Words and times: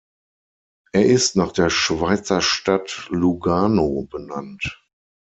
Er 0.93 1.05
ist 1.05 1.35
nach 1.35 1.51
der 1.51 1.69
Schweizer 1.69 2.41
Stadt 2.41 3.05
Lugano 3.11 4.07
benannt. 4.09 4.81